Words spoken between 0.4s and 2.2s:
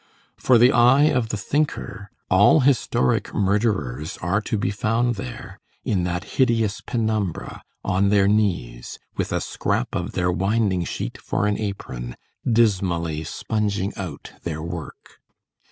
the eye of the thinker,